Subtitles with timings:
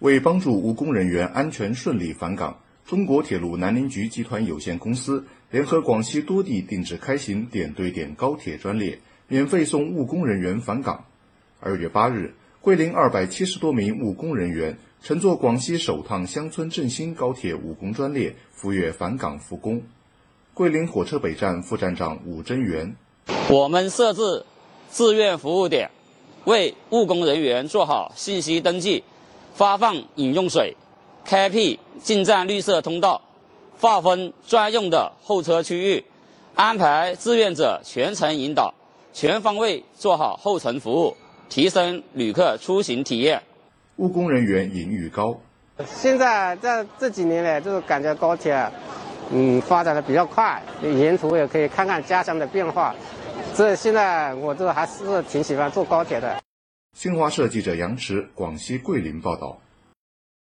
[0.00, 11.06] 为帮助务工人员安全顺利返岗，中国铁路南宁局集团有限公司联合广西多地定制开行点对点高铁专列，免费送务工人员返岗。
[11.60, 19.82] 二月八日，桂林二百七十多名务工人员乘坐广西首趟乡村振兴高铁务工专列赴粤返岗复工。
[20.52, 22.94] 桂林火车北站副站长武真元：
[23.48, 24.44] 我们设置
[24.92, 25.90] 志愿服务点，
[26.44, 29.02] 为务工人员做好信息登记。
[29.56, 30.76] 发放饮用水，
[31.24, 33.22] 开辟进站绿色通道，
[33.80, 36.04] 划分专用的候车区域，
[36.54, 38.74] 安排志愿者全程引导，
[39.14, 41.16] 全方位做好候乘服务，
[41.48, 43.42] 提升旅客出行体验。
[43.96, 45.34] 务工人员引誉高。
[45.86, 48.70] 现在在这几年来，就是感觉高铁，
[49.30, 52.94] 嗯，发展的比较快，沿途也可以看看家乡的变化。
[53.54, 56.36] 这现在我这还是挺喜欢坐高铁的。
[56.98, 59.60] 新华社记者杨驰，广西桂林报道。